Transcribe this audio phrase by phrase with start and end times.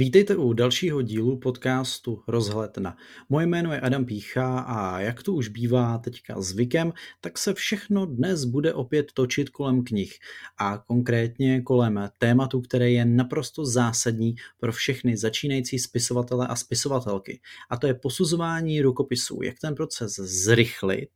[0.00, 2.96] Vítejte u dalšího dílu podcastu Rozhledna.
[3.28, 8.06] Moje jméno je Adam Pícha a jak to už bývá teďka zvykem, tak se všechno
[8.06, 10.18] dnes bude opět točit kolem knih
[10.58, 17.40] a konkrétně kolem tématu, které je naprosto zásadní pro všechny začínající spisovatele a spisovatelky.
[17.70, 21.10] A to je posuzování rukopisů, jak ten proces zrychlit,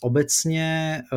[0.00, 1.16] obecně, eh,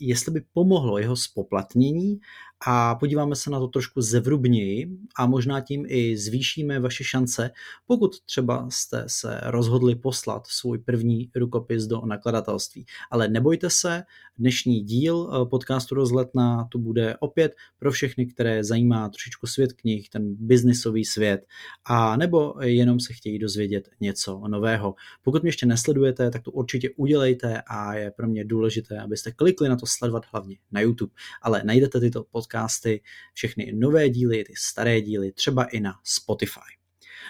[0.00, 2.20] jestli by pomohlo jeho spoplatnění
[2.66, 4.88] a podíváme se na to trošku zevrubněji
[5.18, 7.50] a možná tím i zvýšíme vaše šance,
[7.86, 12.86] pokud třeba jste se rozhodli poslat svůj první rukopis do nakladatelství.
[13.10, 14.02] Ale nebojte se,
[14.38, 20.08] dnešní díl eh, podcastu Rozletna to bude opět pro všechny, které zajímá trošičku svět knih,
[20.08, 21.46] ten biznisový svět,
[21.84, 24.94] a nebo jenom se chtějí dozvědět něco nového.
[25.22, 29.68] Pokud mě ještě nesledujete, tak to určitě udělejte a je pro mě důležité, abyste klikli
[29.68, 33.02] na to sledovat hlavně na YouTube, ale najdete tyto podcasty,
[33.34, 36.76] všechny nové díly, ty staré díly, třeba i na Spotify.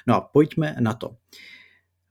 [0.06, 1.16] No a pojďme na to.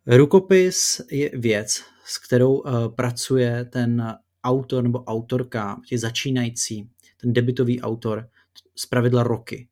[0.08, 6.90] Rukopis je věc, s kterou uh, pracuje ten autor nebo autorka, je začínající,
[7.22, 8.30] ten debitový autor,
[8.76, 9.68] z pravidla roky.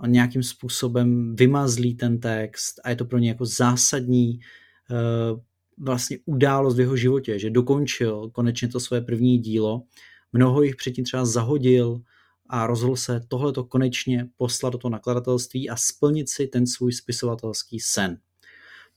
[0.00, 4.40] On nějakým způsobem vymazlí ten text a je to pro ně jako zásadní
[4.90, 5.40] uh,
[5.78, 9.82] vlastně událost v jeho životě, že dokončil konečně to své první dílo.
[10.32, 12.00] Mnoho jich předtím třeba zahodil
[12.50, 17.80] a rozhodl se tohleto konečně poslat do toho nakladatelství a splnit si ten svůj spisovatelský
[17.80, 18.18] sen.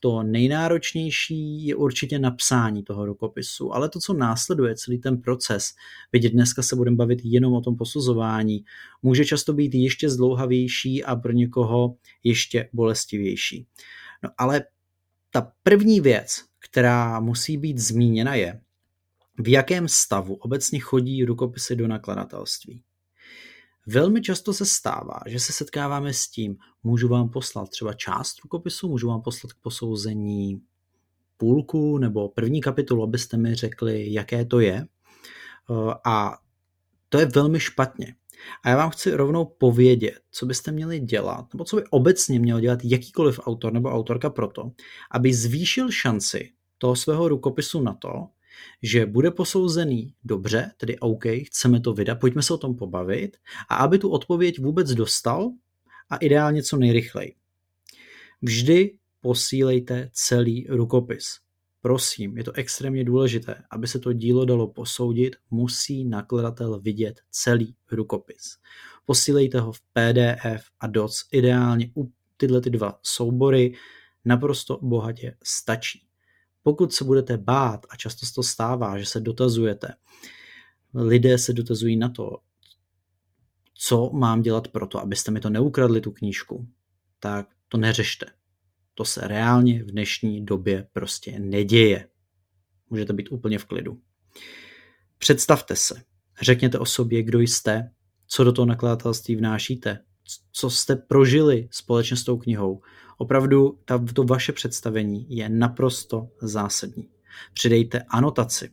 [0.03, 5.73] To nejnáročnější je určitě napsání toho rukopisu, ale to, co následuje, celý ten proces,
[6.11, 8.65] vidět dneska se budeme bavit jenom o tom posuzování,
[9.01, 13.67] může často být ještě zdlouhavější a pro někoho ještě bolestivější.
[14.23, 14.63] No ale
[15.31, 18.61] ta první věc, která musí být zmíněna, je,
[19.37, 22.83] v jakém stavu obecně chodí rukopisy do nakladatelství.
[23.87, 28.87] Velmi často se stává, že se setkáváme s tím, můžu vám poslat třeba část rukopisu,
[28.87, 30.61] můžu vám poslat k posouzení
[31.37, 34.87] půlku nebo první kapitolu, abyste mi řekli, jaké to je.
[36.05, 36.37] A
[37.09, 38.15] to je velmi špatně.
[38.63, 42.59] A já vám chci rovnou povědět, co byste měli dělat, nebo co by obecně měl
[42.59, 44.71] dělat jakýkoliv autor nebo autorka proto,
[45.11, 48.27] aby zvýšil šanci toho svého rukopisu na to,
[48.81, 53.37] že bude posouzený dobře, tedy OK, chceme to vydat, pojďme se o tom pobavit
[53.69, 55.51] a aby tu odpověď vůbec dostal
[56.09, 57.35] a ideálně co nejrychleji.
[58.41, 61.39] Vždy posílejte celý rukopis.
[61.81, 63.63] Prosím, je to extrémně důležité.
[63.71, 68.57] Aby se to dílo dalo posoudit, musí nakladatel vidět celý rukopis.
[69.05, 71.27] Posílejte ho v PDF a DOC.
[71.31, 73.73] Ideálně u tyhle ty dva soubory
[74.25, 76.10] naprosto bohatě stačí.
[76.63, 79.93] Pokud se budete bát, a často se to stává, že se dotazujete,
[80.93, 82.37] lidé se dotazují na to,
[83.73, 86.67] co mám dělat pro to, abyste mi to neukradli tu knížku,
[87.19, 88.25] tak to neřešte.
[88.93, 92.09] To se reálně v dnešní době prostě neděje.
[92.89, 94.01] Můžete být úplně v klidu.
[95.17, 96.03] Představte se,
[96.41, 97.91] řekněte o sobě, kdo jste,
[98.27, 99.99] co do toho nakladatelství vnášíte,
[100.51, 102.81] co jste prožili společně s tou knihou.
[103.17, 107.09] Opravdu ta, to vaše představení je naprosto zásadní.
[107.53, 108.69] Přidejte anotaci.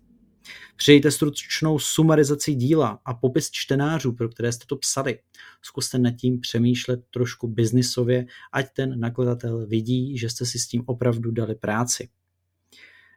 [0.77, 5.19] Přidejte stručnou sumarizaci díla a popis čtenářů, pro které jste to psali.
[5.63, 10.83] Zkuste nad tím přemýšlet trošku biznisově, ať ten nakladatel vidí, že jste si s tím
[10.87, 12.09] opravdu dali práci.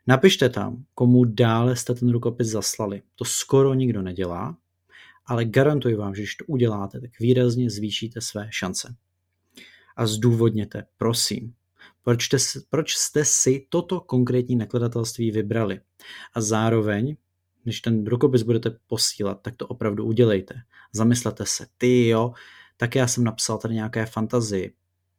[0.07, 3.01] Napište tam, komu dále jste ten rukopis zaslali.
[3.15, 4.57] To skoro nikdo nedělá,
[5.31, 8.95] ale garantuji vám, že když to uděláte, tak výrazně zvýšíte své šance.
[9.95, 11.53] A zdůvodněte, prosím,
[12.03, 15.79] proč jste, proč jste si toto konkrétní nakladatelství vybrali.
[16.33, 17.15] A zároveň,
[17.63, 20.55] když ten rukopis budete posílat, tak to opravdu udělejte.
[20.93, 22.33] Zamyslete se, ty jo,
[22.77, 24.73] tak já jsem napsal tady nějaké fantazii.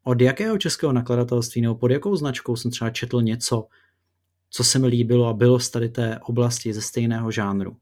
[0.05, 3.67] Od jakého českého nakladatelství nebo pod jakou značkou jsem třeba četl něco,
[4.51, 7.77] co se mi líbilo a bylo z tady té oblasti ze stejného žánru.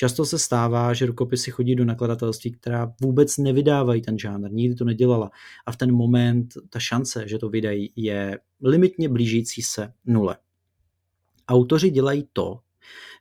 [0.00, 4.84] Často se stává, že rukopisy chodí do nakladatelství, která vůbec nevydávají ten žánr, nikdy to
[4.84, 5.30] nedělala.
[5.66, 10.36] A v ten moment ta šance, že to vydají, je limitně blížící se nule.
[11.48, 12.60] Autoři dělají to,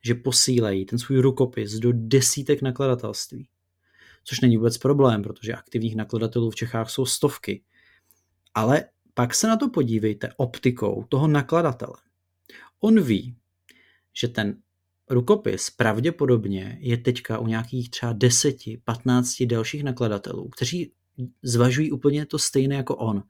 [0.04, 3.48] že posílají ten svůj rukopis do desítek nakladatelství.
[4.24, 7.64] Což není vůbec problém, protože aktivních nakladatelů v Čechách jsou stovky.
[8.54, 11.96] Ale pak se na to podívejte optikou toho nakladatele.
[12.80, 13.36] On ví,
[14.14, 14.62] že ten
[15.10, 20.92] rukopis pravděpodobně je teďka u nějakých třeba 10, 15 dalších nakladatelů, kteří
[21.44, 23.24] zvažují úplně to stejné jako on.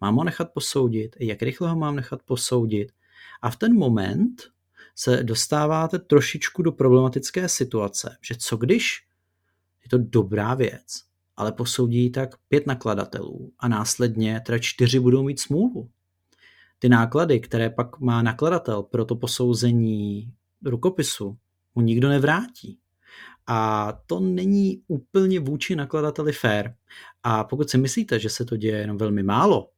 [0.00, 2.92] Mám ho nechat posoudit, jak rychle ho mám nechat posoudit.
[3.42, 4.42] A v ten moment
[4.94, 9.06] se dostáváte trošičku do problematické situace, že co když
[9.84, 11.02] je to dobrá věc,
[11.36, 15.90] ale posoudí tak pět nakladatelů a následně teda čtyři budou mít smůlu.
[16.78, 20.32] Ty náklady, které pak má nakladatel pro to posouzení
[20.64, 21.36] rukopisu,
[21.74, 22.78] mu nikdo nevrátí.
[23.46, 26.70] A to není úplně vůči nakladateli fair.
[27.22, 29.68] A pokud si myslíte, že se to děje jenom velmi málo,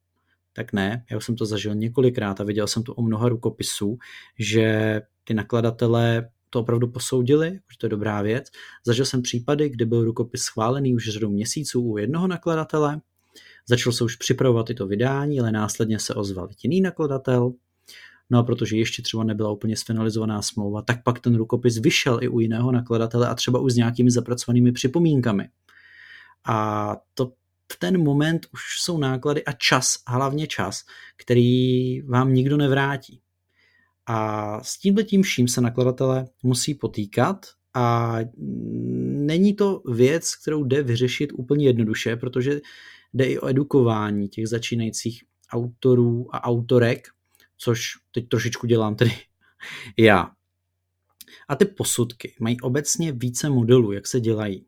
[0.52, 3.98] tak ne, já jsem to zažil několikrát a viděl jsem to o mnoha rukopisů,
[4.38, 8.50] že ty nakladatelé to opravdu posoudili, že to je dobrá věc.
[8.86, 13.00] Zažil jsem případy, kdy byl rukopis schválený už řadu měsíců u jednoho nakladatele,
[13.68, 17.52] začal se už připravovat i to vydání, ale následně se ozval jiný nakladatel,
[18.30, 22.28] No a protože ještě třeba nebyla úplně sfinalizovaná smlouva, tak pak ten rukopis vyšel i
[22.28, 25.48] u jiného nakladatele a třeba už s nějakými zapracovanými připomínkami.
[26.46, 27.32] A to
[27.72, 30.82] v ten moment už jsou náklady a čas, hlavně čas,
[31.16, 33.20] který vám nikdo nevrátí.
[34.06, 38.16] A s tímhle tím vším se nakladatelé musí potýkat a
[39.26, 42.60] není to věc, kterou jde vyřešit úplně jednoduše, protože
[43.14, 47.08] jde i o edukování těch začínajících autorů a autorek,
[47.56, 49.12] což teď trošičku dělám tedy
[49.98, 50.30] já.
[51.48, 54.66] A ty posudky mají obecně více modelů, jak se dělají.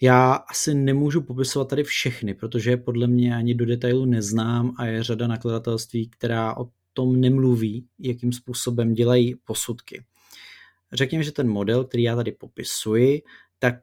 [0.00, 5.02] Já asi nemůžu popisovat tady všechny, protože podle mě ani do detailu neznám a je
[5.02, 10.04] řada nakladatelství, která o tom nemluví, jakým způsobem dělají posudky.
[10.92, 13.22] Řekněme, že ten model, který já tady popisuji,
[13.58, 13.74] tak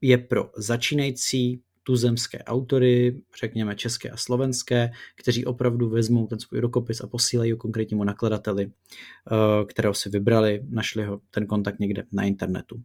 [0.00, 7.00] je pro začínající tuzemské autory, řekněme české a slovenské, kteří opravdu vezmou ten svůj rukopis
[7.00, 12.22] a posílají ho konkrétnímu nakladateli, eh, kterého si vybrali, našli ho ten kontakt někde na
[12.22, 12.82] internetu.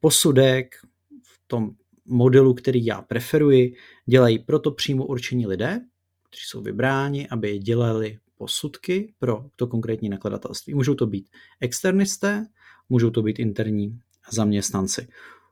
[0.00, 0.74] Posudek
[1.22, 1.70] v tom
[2.06, 3.74] modelu, který já preferuji,
[4.06, 5.80] dělají proto přímo určení lidé,
[6.28, 10.74] kteří jsou vybráni, aby dělali posudky pro to konkrétní nakladatelství.
[10.74, 11.28] Můžou to být
[11.60, 12.46] externisté,
[12.88, 14.00] můžou to být interní
[14.32, 15.08] zaměstnanci.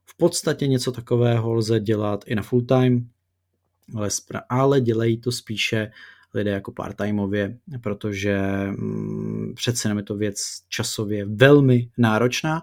[0.07, 3.09] V podstatě něco takového lze dělat i na full time,
[3.95, 4.09] ale,
[4.49, 5.93] ale dělají to spíše
[6.35, 8.41] lidé jako part-timeově, protože
[8.71, 10.39] mm, přece jenom je to věc
[10.69, 12.63] časově velmi náročná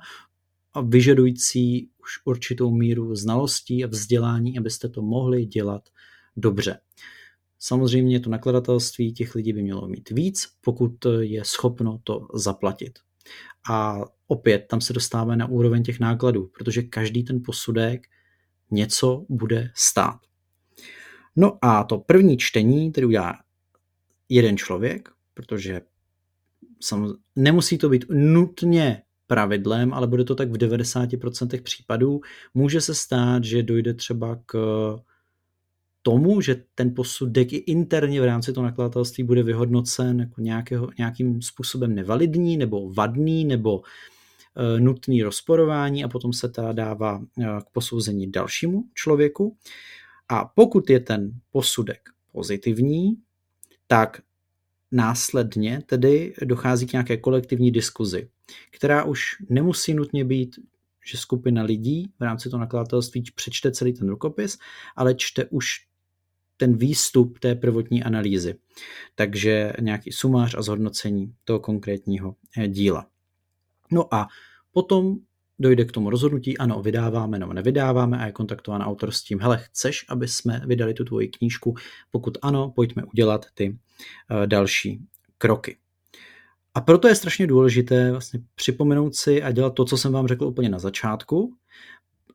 [0.74, 5.90] a vyžadující už určitou míru znalostí a vzdělání, abyste to mohli dělat
[6.38, 6.80] dobře.
[7.60, 13.00] Samozřejmě to nakladatelství těch lidí by mělo mít víc, pokud je schopno to zaplatit.
[13.70, 18.08] A opět tam se dostáváme na úroveň těch nákladů, protože každý ten posudek
[18.72, 20.20] něco bude stát.
[21.36, 23.40] No a to první čtení, který udělá
[24.30, 25.82] jeden člověk, protože
[26.82, 32.22] sam, nemusí to být nutně pravidlem, ale bude to tak v 90% případů.
[32.54, 34.56] Může se stát, že dojde třeba k
[36.02, 41.42] tomu, že ten posudek i interně v rámci toho nakladatelství bude vyhodnocen jako nějakého, nějakým
[41.42, 43.82] způsobem nevalidní nebo vadný nebo
[44.56, 49.58] e, nutný rozporování a potom se teda dává e, k posouzení dalšímu člověku.
[50.30, 53.18] A pokud je ten posudek pozitivní,
[53.88, 54.22] tak
[54.92, 58.30] následně tedy dochází k nějaké kolektivní diskuzi,
[58.72, 60.56] která už nemusí nutně být
[61.12, 64.58] že skupina lidí v rámci toho nakladatelství přečte celý ten rukopis,
[64.96, 65.89] ale čte už
[66.60, 68.56] ten výstup té prvotní analýzy.
[69.16, 73.08] Takže nějaký sumář a zhodnocení toho konkrétního eh, díla.
[73.92, 74.28] No a
[74.72, 75.18] potom
[75.60, 79.58] dojde k tomu rozhodnutí, ano, vydáváme nebo nevydáváme a je kontaktován autor s tím, hele,
[79.58, 81.76] chceš, aby jsme vydali tu tvoji knížku?
[82.12, 85.02] Pokud ano, pojďme udělat ty uh, další
[85.38, 85.78] kroky.
[86.74, 90.46] A proto je strašně důležité vlastně připomenout si a dělat to, co jsem vám řekl
[90.46, 91.54] úplně na začátku,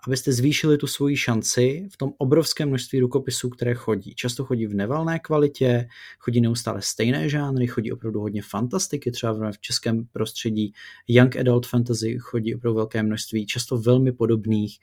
[0.07, 4.15] abyste zvýšili tu svoji šanci v tom obrovském množství rukopisů, které chodí.
[4.15, 9.59] Často chodí v nevalné kvalitě, chodí neustále stejné žánry, chodí opravdu hodně fantastiky, třeba v
[9.61, 10.73] českém prostředí
[11.09, 14.79] Young Adult Fantasy chodí opravdu velké množství, často velmi podobných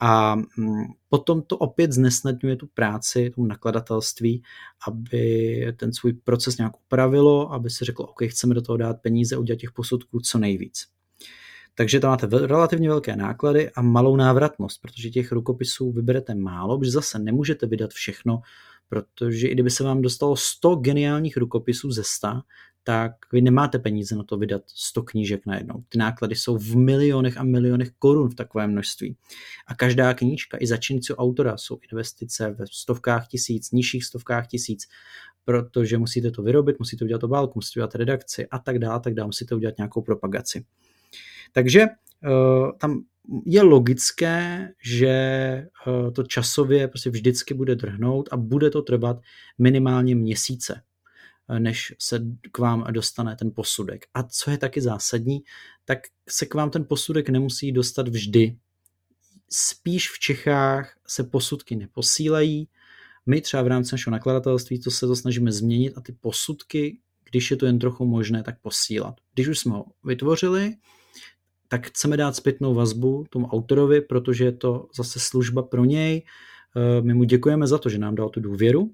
[0.00, 4.42] a mm, potom to opět znesnadňuje tu práci tomu nakladatelství,
[4.88, 9.36] aby ten svůj proces nějak upravilo, aby se řeklo, OK, chceme do toho dát peníze,
[9.36, 10.86] udělat těch posudků co nejvíc.
[11.80, 16.90] Takže tam máte relativně velké náklady a malou návratnost, protože těch rukopisů vyberete málo, protože
[16.90, 18.42] zase nemůžete vydat všechno,
[18.88, 22.28] protože i kdyby se vám dostalo 100 geniálních rukopisů ze 100,
[22.84, 25.84] tak vy nemáte peníze na to vydat 100 knížek najednou.
[25.88, 29.16] Ty náklady jsou v milionech a milionech korun v takovém množství.
[29.66, 34.88] A každá knížka, i začínajícího autora, jsou investice ve stovkách tisíc, nižších stovkách tisíc,
[35.44, 39.26] protože musíte to vyrobit, musíte udělat obálku, musíte udělat redakci a tak dále, tak dále,
[39.26, 40.64] musíte udělat nějakou propagaci.
[41.52, 43.04] Takže uh, tam
[43.46, 45.14] je logické, že
[45.86, 49.20] uh, to časově prostě vždycky bude drhnout a bude to trvat
[49.58, 50.82] minimálně měsíce,
[51.48, 52.20] eh, než se
[52.52, 54.06] k vám dostane ten posudek.
[54.14, 55.40] A co je taky zásadní,
[55.84, 55.98] tak
[56.28, 58.56] se k vám ten posudek nemusí dostat vždy.
[59.52, 62.68] spíš v Čechách se posudky neposílají.
[63.26, 66.98] My třeba v rámci našeho nakladatelství to se to snažíme změnit a ty posudky,
[67.30, 69.14] když je to jen trochu možné, tak posílat.
[69.34, 70.76] Když už jsme ho vytvořili,
[71.72, 76.22] tak chceme dát zpětnou vazbu tomu autorovi, protože je to zase služba pro něj.
[76.76, 78.90] Eh, my mu děkujeme za to, že nám dal tu důvěru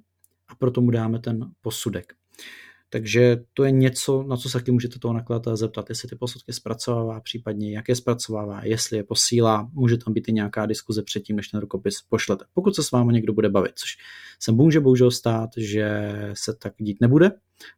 [0.48, 2.12] a proto mu dáme ten posudek.
[2.90, 6.52] Takže to je něco, na co se taky můžete toho nakladatele zeptat, jestli ty posudky
[6.52, 11.36] zpracovává, případně jak je zpracovává, jestli je posílá, může tam být i nějaká diskuze předtím,
[11.36, 12.44] než ten rukopis pošlete.
[12.54, 13.96] Pokud se s vámi někdo bude bavit, což
[14.40, 17.30] se může bohužel stát, že se tak dít nebude,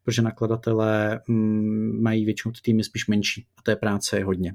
[0.05, 4.55] protože nakladatelé mm, mají většinou ty týmy spíš menší a té práce je hodně.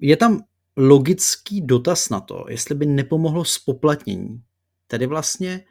[0.00, 0.40] Je tam
[0.76, 4.42] logický dotaz na to, jestli by nepomohlo spoplatnění.
[4.86, 5.64] Tedy vlastně,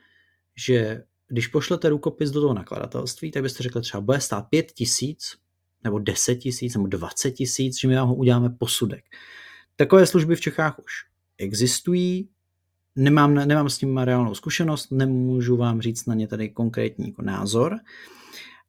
[0.55, 5.37] že když pošlete rukopis do toho nakladatelství, tak byste řekli třeba, bude stát 5 tisíc,
[5.83, 9.03] nebo 10 tisíc, nebo 20 tisíc, že my vám ho uděláme posudek.
[9.75, 10.93] Takové služby v Čechách už
[11.37, 12.29] existují,
[12.95, 17.79] nemám, nemám s tím reálnou zkušenost, nemůžu vám říct na ně tady konkrétní jako názor,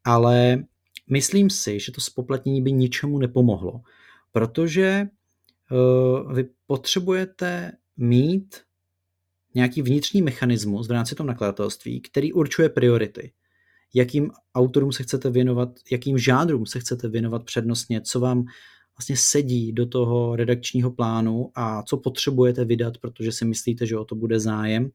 [0.05, 0.65] ale
[1.11, 3.81] myslím si, že to spoplatnění by ničemu nepomohlo,
[4.39, 5.09] protože
[5.71, 8.57] uh, vy potřebujete mít
[9.55, 13.33] nějaký vnitřní mechanismus v rámci toho nakladatelství, který určuje priority.
[13.95, 18.45] Jakým autorům se chcete věnovat, jakým žádrům se chcete věnovat přednostně, co vám
[18.99, 24.05] vlastně sedí do toho redakčního plánu a co potřebujete vydat, protože si myslíte, že o
[24.05, 24.91] to bude zájem.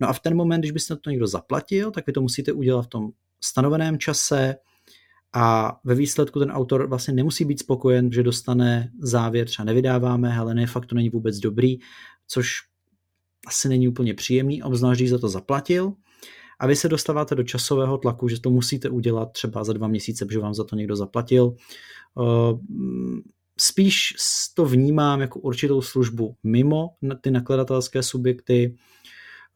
[0.00, 2.82] No a v ten moment, když byste to někdo zaplatil, tak vy to musíte udělat
[2.82, 3.10] v tom
[3.40, 4.56] stanoveném čase
[5.34, 10.54] a ve výsledku ten autor vlastně nemusí být spokojen, že dostane závěr, třeba nevydáváme, ale
[10.54, 11.78] ne, fakt to není vůbec dobrý,
[12.28, 12.48] což
[13.46, 15.92] asi není úplně příjemný, obzvlášť když za to zaplatil.
[16.60, 20.26] A vy se dostáváte do časového tlaku, že to musíte udělat třeba za dva měsíce,
[20.26, 21.54] protože vám za to někdo zaplatil.
[22.20, 22.54] Eh,
[23.58, 24.14] spíš
[24.54, 26.88] to vnímám jako určitou službu mimo
[27.20, 28.76] ty nakladatelské subjekty,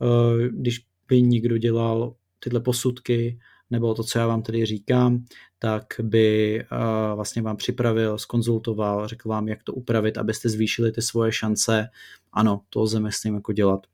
[0.03, 3.39] eh, když by někdo dělal tyhle posudky,
[3.71, 5.25] nebo to, co já vám tady říkám,
[5.59, 11.03] tak by uh, vlastně vám připravil, skonzultoval, řekl vám, jak to upravit, abyste zvýšili ty
[11.03, 11.89] svoje šance.
[12.33, 13.87] Ano, to lze myslím jako dělat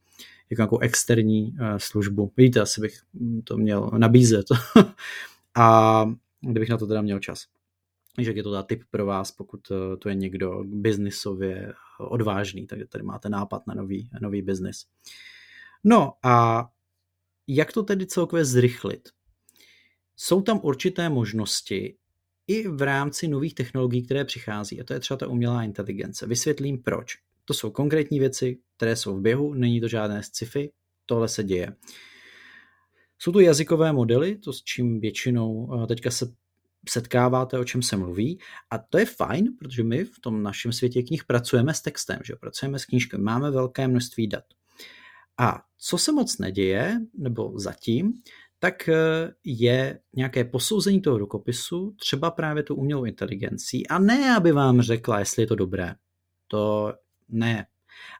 [0.50, 2.32] jako, jako externí uh, službu.
[2.36, 2.94] Vidíte, asi bych
[3.44, 4.46] to měl nabízet.
[5.54, 6.04] a
[6.40, 7.46] kdybych na to teda měl čas.
[8.16, 12.78] Takže je to teda tip pro vás, pokud uh, to je někdo biznisově odvážný, tak
[12.88, 14.86] tady máte nápad na nový, nový biznis.
[15.84, 16.66] No a
[17.46, 19.08] jak to tedy celkově zrychlit?
[20.16, 21.96] Jsou tam určité možnosti
[22.46, 26.26] i v rámci nových technologií, které přichází, a to je třeba ta umělá inteligence.
[26.26, 27.14] Vysvětlím proč.
[27.44, 30.70] To jsou konkrétní věci, které jsou v běhu, není to žádné sci-fi,
[31.06, 31.76] tohle se děje.
[33.18, 36.34] Jsou to jazykové modely, to s čím většinou eh, teďka se
[36.88, 38.38] setkáváte, o čem se mluví.
[38.70, 42.36] A to je fajn, protože my v tom našem světě knih pracujeme s textem, že
[42.36, 44.44] pracujeme s knížkami, máme velké množství dat.
[45.38, 48.12] A co se moc neděje, nebo zatím,
[48.62, 48.94] tak eh,
[49.44, 55.18] je nějaké posouzení toho rukopisu, třeba právě tu umělou inteligencí, a ne, aby vám řekla,
[55.18, 55.94] jestli je to dobré.
[56.48, 56.92] To
[57.28, 57.66] ne.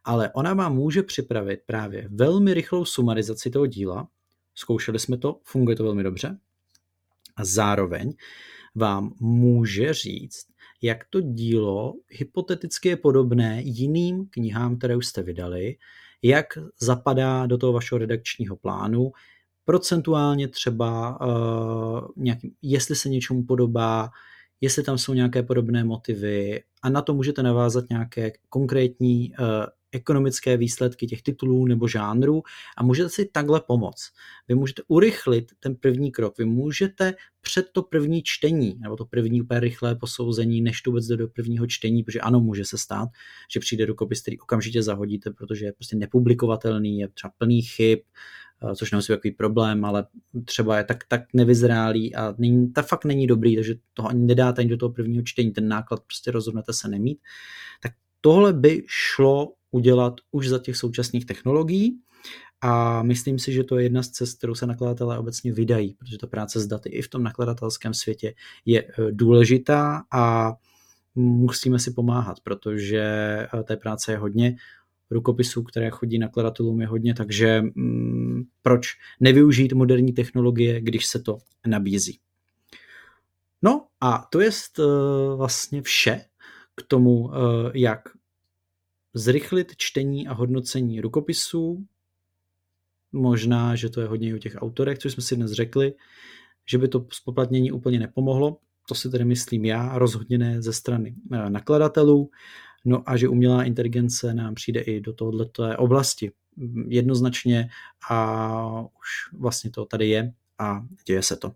[0.04, 4.08] Ale ona vám může připravit právě velmi rychlou sumarizaci toho díla.
[4.54, 6.38] Zkoušeli jsme to, funguje to velmi dobře.
[7.36, 8.12] A zároveň
[8.74, 10.46] vám může říct,
[10.82, 15.76] jak to dílo hypoteticky je podobné jiným knihám, které už jste vydali,
[16.22, 16.46] jak
[16.80, 19.12] zapadá do toho vašeho redakčního plánu,
[19.64, 24.10] procentuálně třeba uh, nějaký, jestli se něčemu podobá,
[24.60, 29.46] jestli tam jsou nějaké podobné motivy a na to můžete navázat nějaké konkrétní uh,
[29.92, 32.42] ekonomické výsledky těch titulů nebo žánrů
[32.76, 34.12] a můžete si takhle pomoct.
[34.48, 39.42] Vy můžete urychlit ten první krok, vy můžete před to první čtení, nebo to první
[39.42, 43.08] úplně rychlé posouzení, než to vůbec jde do prvního čtení, protože ano, může se stát,
[43.52, 48.51] že přijde rukopis, který okamžitě zahodíte, protože je prostě nepublikovatelný, je třeba plný chyb, Eh,
[48.74, 50.06] což nemusí takový problém, ale
[50.44, 54.60] třeba je tak, tak nevyzrálý a není, ta fakt není dobrý, takže toho ani nedáte
[54.60, 57.18] ani do toho prvního čtení, ten náklad prostě rozhodnete se nemít.
[57.82, 61.98] Tak tohle by šlo udělat už za těch současných technologií
[62.60, 66.18] a myslím si, že to je jedna z cest, kterou se nakladatelé obecně vydají, protože
[66.18, 70.52] ta práce s daty i v tom nakladatelském světě je eh, důležitá a
[71.14, 74.56] musíme si pomáhat, protože eh, té práce je hodně
[75.12, 78.86] rukopisů, které chodí nakladatelům je hodně, takže mm, proč
[79.20, 82.18] nevyužít moderní technologie, když se to nabízí.
[83.62, 84.84] No a to je uh,
[85.36, 86.24] vlastně vše
[86.74, 87.30] k tomu, uh,
[87.74, 88.00] jak
[89.14, 91.86] zrychlit čtení a hodnocení rukopisů.
[93.12, 95.94] Možná, že to je hodně o těch autorech, což jsme si dnes řekli,
[96.66, 98.58] že by to spoplatnění úplně nepomohlo.
[98.88, 102.30] To si tedy myslím já, rozhodně ne ze strany uh, nakladatelů.
[102.84, 106.32] No a že umělá inteligence nám přijde i do tohoto oblasti
[106.88, 107.68] jednoznačně
[108.10, 111.52] a už vlastně to tady je a děje se to.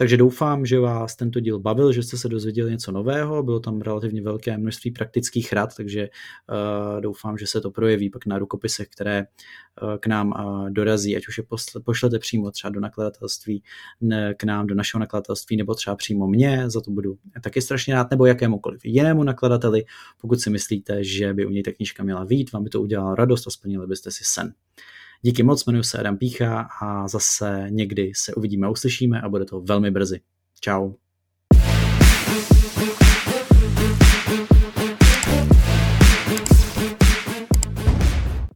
[0.00, 3.80] Takže doufám, že vás tento díl bavil, že jste se dozvěděli něco nového, bylo tam
[3.80, 8.88] relativně velké množství praktických rad, takže uh, doufám, že se to projeví pak na rukopisech,
[8.88, 9.24] které
[9.82, 11.44] uh, k nám uh, dorazí, ať už je
[11.84, 13.62] pošlete přímo třeba do nakladatelství,
[14.36, 18.10] k nám do našeho nakladatelství, nebo třeba přímo mě, za to budu taky strašně rád,
[18.10, 19.84] nebo jakémukoliv jinému nakladateli,
[20.20, 23.14] pokud si myslíte, že by u něj ta knížka měla vít, vám by to udělalo
[23.14, 24.54] radost a splnili byste si sen.
[25.22, 29.60] Díky moc, jmenuji se Adam Pícha a zase někdy se uvidíme uslyšíme a bude to
[29.60, 30.20] velmi brzy.
[30.60, 31.07] Ciao.